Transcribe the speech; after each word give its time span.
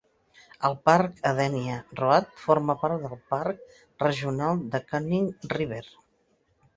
El 0.67 0.75
parc 0.89 1.19
Adenia 1.31 1.75
Road 1.99 2.31
forma 2.45 2.75
part 2.83 3.03
del 3.03 3.13
Parc 3.33 3.61
Regional 4.05 4.65
de 4.77 4.81
Canning 4.93 5.29
River. 5.55 5.83